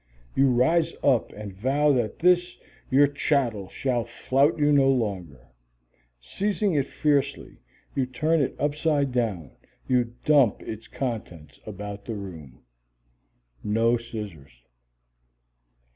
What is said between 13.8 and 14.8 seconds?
scissors!